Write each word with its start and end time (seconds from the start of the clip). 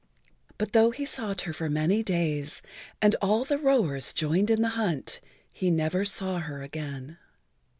But 0.57 0.71
though 0.71 0.89
he 0.89 1.05
sought 1.05 1.41
her 1.41 1.53
for 1.53 1.69
many 1.69 2.01
days, 2.01 2.63
and 3.03 3.15
all 3.21 3.45
the 3.45 3.59
rowers 3.59 4.13
joined 4.13 4.49
in 4.49 4.63
the 4.63 4.69
hunt, 4.69 5.19
he 5.53 5.69
never 5.69 6.05
saw 6.05 6.39
her 6.39 6.63
again. 6.63 7.19